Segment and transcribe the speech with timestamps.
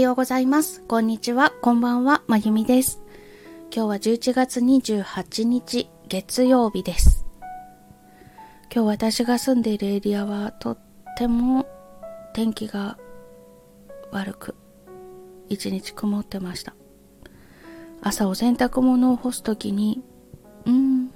[0.00, 0.82] ようございます。
[0.82, 1.52] こんにちは。
[1.62, 2.22] こんばんは。
[2.26, 3.00] まゆみです。
[3.74, 7.24] 今日は11月28日月曜日です。
[8.72, 10.78] 今日私が住んでいるエリアはとっ
[11.16, 11.66] ても
[12.34, 12.98] 天気が
[14.10, 14.54] 悪く、
[15.48, 16.74] 一日曇ってました。
[18.02, 20.02] 朝お洗濯物を干すときに、
[20.66, 21.10] うん、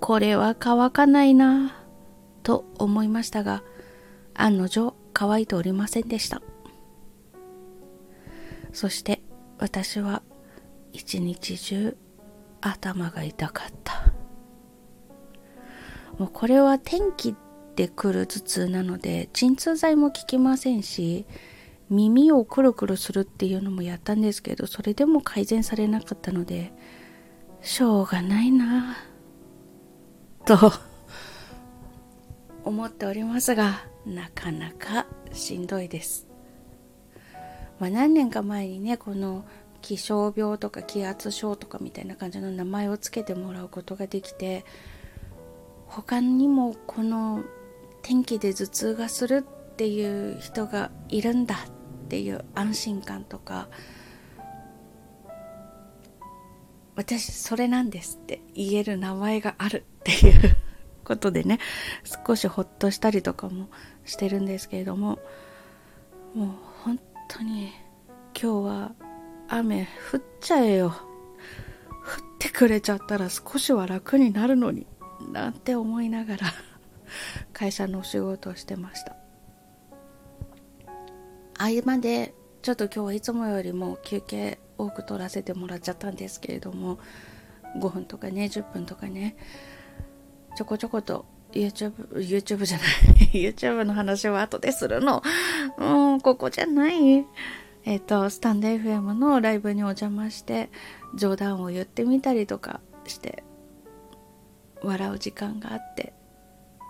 [0.00, 1.74] これは乾かないな
[2.44, 3.64] と思いましたが、
[4.34, 6.42] 案の定乾いておりませんでした。
[8.72, 9.22] そして
[9.58, 10.22] 私は
[10.92, 11.96] 一日中
[12.60, 14.12] 頭が痛かった。
[16.18, 17.34] もうこれは天気
[17.76, 21.26] で来る頭痛なので鎮痛剤も効きませんし
[21.88, 26.72] 耳をくるくるするっていうのもやったんですけどそれでも改善されなかったので
[27.60, 28.96] しょうがないな
[30.44, 30.72] と
[32.64, 36.31] 思っておりますがなかなかしんどいです。
[37.82, 39.44] まあ、何年か前にねこの
[39.80, 44.64] 気象病とか気圧症とかみたいな感じの名前を付けてもらうことができて
[45.88, 47.42] 他にもこの
[48.02, 53.66] 天気で頭痛がするっていう人がいるんだっていう安心感とか
[56.94, 60.56] 私それなんですって言える名前があるっていう
[61.02, 61.58] ことでね
[62.26, 63.68] 少しほっとしたりとかも
[64.04, 65.18] してるんですけれども
[66.36, 66.71] もう
[67.34, 67.72] 当に
[68.38, 68.92] 今日は
[69.48, 70.88] 雨降っちゃえよ。
[70.88, 70.94] 降っ
[72.38, 74.86] てくれちゃったら少しは楽になるのに
[75.32, 76.52] なんて思いながら
[77.54, 79.16] 会社のお仕事をしてました。
[81.56, 86.98] 合間でちょっと今日はいつもよりも休憩多く取らせてもらっちゃったんですけれども
[87.78, 89.36] 5分とかね10分とかね
[90.54, 92.88] ちょこちょこと YouTube、YouTube じゃない
[93.32, 95.22] YouTube の話は後でするの。
[95.78, 97.26] もうん、ここじゃない。
[97.84, 100.70] えっ、ー、と、スタンド FM のライブにお邪魔して、
[101.14, 103.42] 冗談を言ってみたりとかして、
[104.82, 106.12] 笑う時間があって、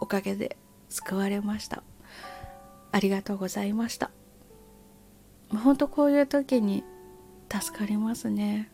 [0.00, 0.56] おかげで
[0.88, 1.82] 救われました。
[2.92, 4.10] ありがとうございました。
[5.56, 6.84] ほんとこういう時に
[7.50, 8.70] 助かりますね。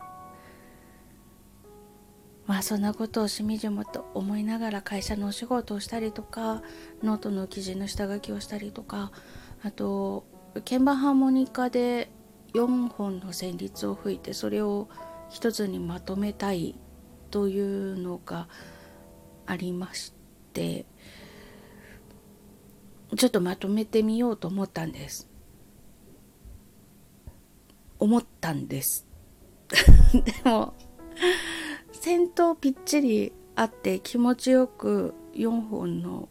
[2.49, 6.63] まあそんなことをしみじもと思いながら会社のお仕事をしたりとか
[7.03, 9.11] ノートの記事の下書きをしたりとか
[9.61, 10.25] あと
[10.65, 12.09] 鍵盤ハーモニカで
[12.55, 14.89] 4本の旋律を吹いてそれを
[15.29, 16.73] 一つにまとめたい
[17.29, 18.47] というのが
[19.45, 20.15] ありまし
[20.51, 20.87] て
[23.15, 25.29] ちょっとまとめてみようと思ったんです。
[27.99, 29.05] 思ったんです。
[30.13, 30.73] でも
[32.09, 36.27] 先頭ぴっちりあって気持ちよく4本の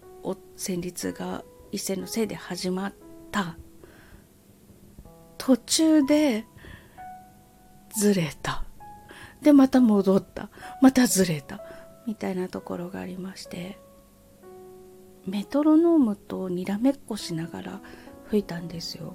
[0.56, 2.92] 旋律が一斉のせいで始まっ
[3.30, 3.56] た。
[5.36, 6.46] 途中で
[7.96, 8.64] ずれた。
[9.40, 10.50] でまた戻った。
[10.82, 11.60] またずれた。
[12.08, 13.78] みたいなところがありまして。
[15.26, 17.80] メトロノームとにらめっこしながら
[18.30, 19.14] 吹いたんですよ。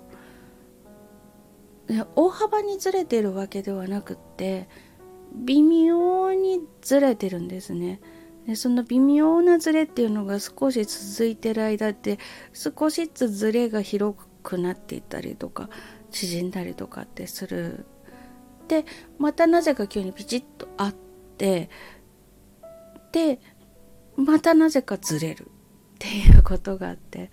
[1.87, 4.69] で大幅にずれてるわけではなくって
[5.33, 7.99] 微妙にずれてるんですね。
[8.45, 12.19] でその微妙なずれっていうのが少し続いてる間って
[12.51, 15.69] 少しずつずれが広くなっていったりとか
[16.11, 17.85] 縮んだりとかってする。
[18.67, 18.85] で
[19.17, 20.93] またなぜか急にピチッとあっ
[21.37, 21.69] て
[23.11, 23.39] で
[24.15, 25.47] またなぜかずれるっ
[25.99, 27.31] ていうことがあって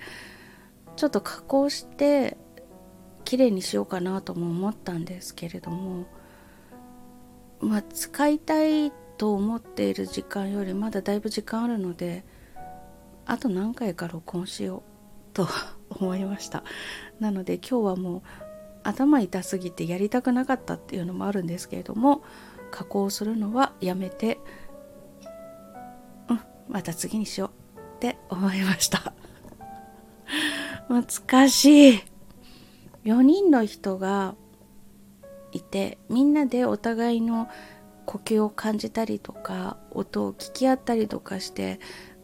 [0.97, 2.37] ちょっと加工して
[3.25, 6.06] 綺麗にしようかなとも思ったんですけれども
[7.60, 12.25] まあ、使いたいと思っている時間よりまだだいぶ時間あるので
[13.26, 14.82] あと何回か録音しよう
[15.34, 15.47] と
[15.91, 16.65] 思いました。
[17.21, 18.22] なので今日はもう
[18.82, 22.22] 頭痛すぎてやりたくなかったっていうのもあるんですけれども
[22.71, 24.38] 加工するのはやめて
[26.28, 29.12] うんまた次にしようって思いました。
[30.89, 32.03] 難しい。
[33.04, 34.34] 4人の人が
[35.52, 37.48] いてみんなでお互いの
[38.06, 41.78] 呼吸を感じたりとか音を聞き合ったりとかして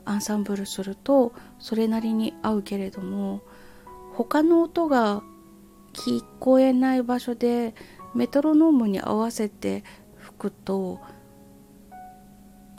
[0.04, 3.42] アンサンブルするとそれなりに合うけれども
[4.14, 5.22] 他の音が
[5.92, 7.74] 聞こえない場所で
[8.14, 9.84] メトロノームに合わせて
[10.16, 11.00] 吹くと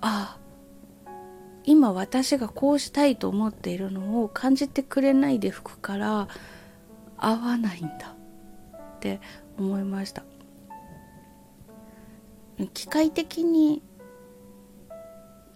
[0.01, 0.37] あ
[1.63, 6.27] 今私がこうしたいと思っているのを感じてくれないで吹くから
[7.17, 8.15] 合わないんだ
[8.97, 9.19] って
[9.57, 10.23] 思いました。
[12.73, 13.81] 機械的に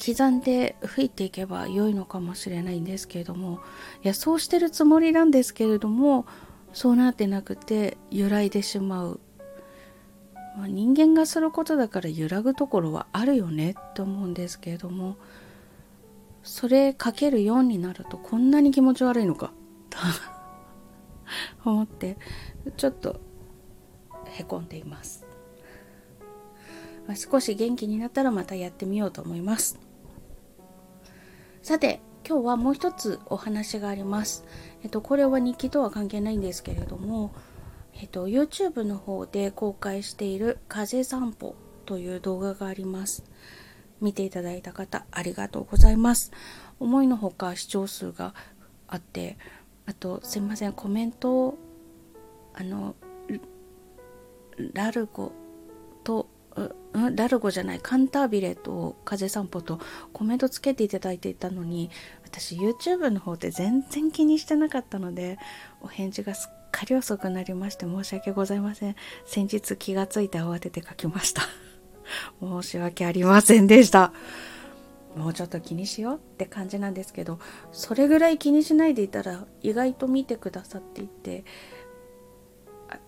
[0.03, 3.59] 刻んで吹いていけば良いのかもしれないんですけれども
[4.03, 6.25] いやそうしてるつもりなんですけれども
[6.73, 9.19] そうなってなくて揺らいでしまう、
[10.57, 15.17] まあ、人間がすることだから揺らぐところはあるよねって思うんですけれども
[16.43, 19.51] それかける4になるとこんなに気持ち悪いのか
[19.89, 19.99] と
[21.69, 22.17] 思って
[22.77, 23.21] ちょっと
[24.25, 25.25] へこんでいます、
[27.15, 29.79] 少し元気になったらまたやってみようと思います
[31.61, 34.45] さて今日はもう一つお話があります。
[34.83, 37.33] えっと、これは日記とは関係ないんですけれども、
[37.95, 41.55] えっと、YouTube の方で公開している風散歩
[41.85, 43.23] という動画があります。
[43.99, 46.31] 見ていただいた方、ありがとうございます。
[46.79, 48.33] 思いのほか視聴数が
[48.87, 49.37] あって、
[49.85, 51.57] あと、すいません、コメントを、
[52.53, 52.95] あの、
[54.73, 55.31] ラルゴ
[56.03, 56.27] と、
[56.93, 57.79] ラルゴじゃない。
[57.79, 59.79] カンタービレと風散歩と
[60.13, 61.89] コメントつけていただいていたのに
[62.23, 65.37] 私 YouTube の方で全然気にしてなかったので
[65.81, 68.95] お返事がすっかり遅くなりまして申し訳ございません。
[69.25, 71.43] 先日気がついて慌てて書きました。
[72.41, 74.11] 申し訳ありませんでした。
[75.15, 77.39] もうちょっと気にしようって感じなんですけど
[77.73, 81.43] それぐらい気にしないでいたら意外と見てくださっていて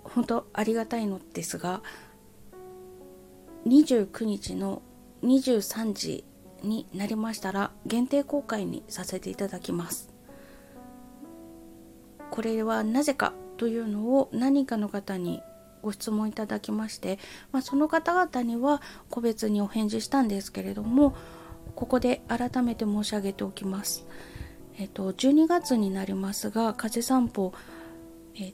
[0.04, 1.82] 本当ありがたいのですが
[3.66, 4.82] 29日の
[5.24, 6.26] 23時
[6.64, 10.10] になりましたら限定公開にさせていただきます。
[12.32, 15.42] これはなぜかというのを何かの方に
[15.84, 17.20] ご質問いただきまして、
[17.52, 21.16] まあ、その方々には個別にお返事したんですけれども
[21.76, 24.08] ここで改めて申し上げておきます。
[24.78, 27.54] えっと12月になりますが風散歩
[28.36, 28.54] えっ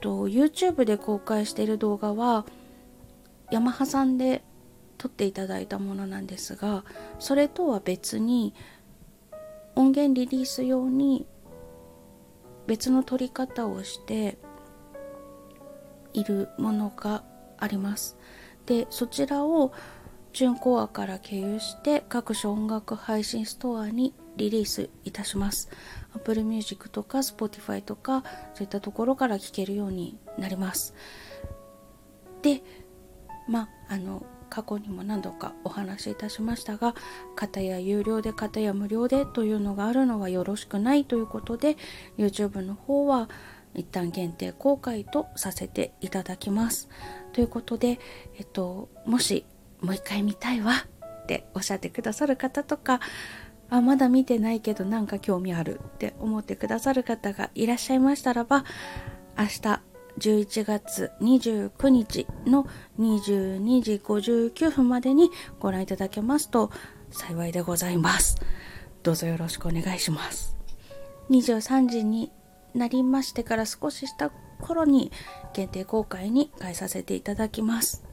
[0.00, 2.46] と YouTube で公開している動画は
[3.50, 4.42] ヤマハさんで
[4.98, 6.84] 撮っていただいたものなんですが
[7.18, 8.52] それとは別に
[9.76, 11.26] 音源リリース用に
[12.66, 14.36] 別の撮り方をして
[16.12, 17.22] いるものが
[17.58, 18.16] あります。
[18.66, 19.72] でそちらを
[20.32, 25.70] 純コアから経由して各種音楽配信ストアにリリースいたします。
[26.14, 28.22] Apple Music とか Spotify とか
[28.54, 30.94] そういったところから聴けるようになります。
[32.42, 32.62] で
[33.48, 36.94] まああの過去にも何度かお話しいたしましたが
[37.36, 41.76] 片や有料で片や無料でというのがあるのはよろしくないということで
[42.16, 43.28] YouTube の方は
[43.74, 46.88] 一旦限定公開とさせていただきます。
[47.32, 48.00] ということで、
[48.38, 49.44] えっと、もし
[49.80, 50.72] もう一回見たいわ
[51.22, 53.00] っておっしゃってくださる方とか
[53.70, 58.64] あまだ見てないけどなんか興味あるって思ってくださる方がいらっしゃいましたらば
[59.38, 59.80] 明日
[60.18, 62.66] 11月29日の
[62.98, 65.30] 22時59分までに
[65.60, 66.70] ご覧いただけますと
[67.10, 68.36] 幸いでございます。
[69.02, 70.56] どうぞよろしくお願いします。
[71.30, 72.30] 23時に
[72.74, 74.30] なりましてから少しした
[74.60, 75.12] 頃に
[75.54, 78.04] 限定公開に変えさせていただきます。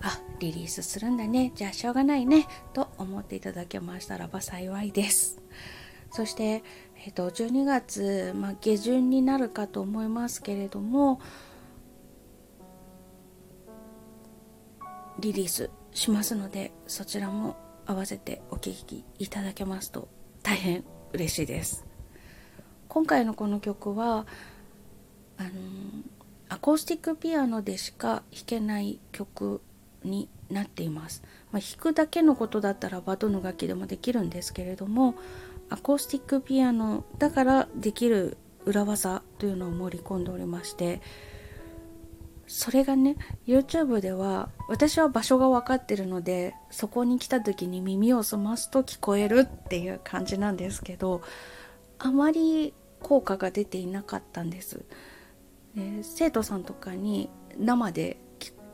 [0.00, 1.52] あ、リリースするんだね。
[1.54, 2.46] じゃあしょうがないね。
[2.72, 5.40] と思っていただけましたらば幸いです。
[6.10, 6.62] そして、
[7.04, 11.20] えっと、12月、まあ、下旬になるかと思いますけれども
[15.20, 17.56] リリースしますのでそちらも
[17.86, 20.08] 合わせてお聴きいただけますと
[20.42, 21.86] 大変嬉しいです。
[22.88, 24.26] 今回のこの曲は
[25.36, 25.50] あの
[26.48, 29.60] アコースティックピアノでしか弾けない曲
[30.02, 35.14] になっています、まあ、弾くだけのことだったらばどの楽器でもできるんですけれども
[35.70, 41.00] アコースティックピアノだからできる裏技というのを盛り込んでおりまして
[42.46, 51.22] それがね YouTube では私は場所が分かってるのでそこに来た時に耳を澄ますと聞こえるっていう感じなんですけど
[51.98, 52.72] あまり
[53.02, 54.84] 効果が出ていなかったんです。
[55.74, 58.18] で生徒さんとかに生で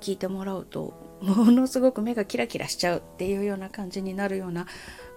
[0.04, 0.92] 聞いてもらうと
[1.23, 4.66] ものすごく目がキラキラしちゃうっていうような感じになるような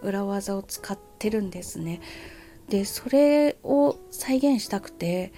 [0.02, 2.00] 裏技を使ってるんですね。
[2.70, 5.34] でそれを再現したくて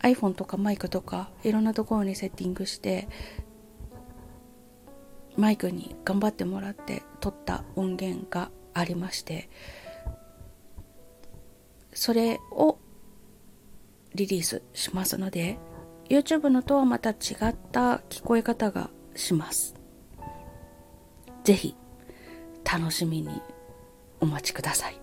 [0.00, 3.08] iPhone とかマイクとかいろんなところにセッティングして
[5.36, 9.48] マイクに頑張ってもらって撮った音源がありまして
[11.94, 12.78] それを
[14.14, 15.58] リリースしますので
[16.08, 17.14] YouTube のとはまた違
[17.48, 19.74] った聞こえ方がします。
[21.44, 21.74] ぜひ
[22.64, 23.42] 楽しみに
[24.20, 25.00] お待ちください。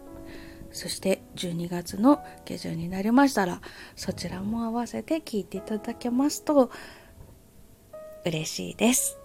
[0.72, 3.62] そして12月の下旬になりましたら
[3.96, 6.70] そちらも合わせて聞いていただけますと
[8.26, 9.18] 嬉しいです。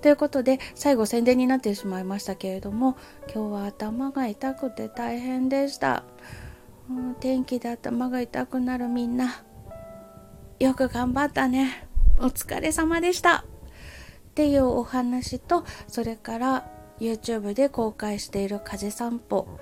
[0.00, 2.96] ということで最後宣伝になってしまいましたけれども
[3.32, 6.04] 今日は頭が痛くて大変でした。
[6.88, 9.44] もう天気で頭が痛くなるみんな
[10.62, 11.88] よく頑張ったね。
[12.20, 13.38] お疲れ様でした。
[13.38, 13.44] っ
[14.36, 19.58] ていうお話とそれから YouTube で公開している風散歩。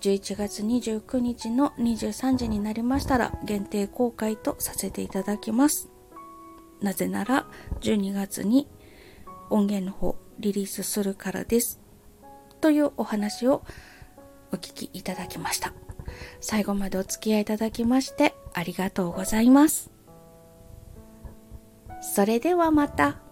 [0.00, 5.88] 11月29日の23時になりましたら限定公開とさせていただきます。
[6.80, 7.46] なぜなら
[7.80, 8.68] 12月に
[9.50, 11.80] 音源の方リリースするからです。
[12.60, 13.64] というお話を
[14.52, 15.72] お聞きいただきました。
[16.40, 19.95] 最後までお付き合いいただきましてありがとうございます。
[22.00, 23.25] それではまた。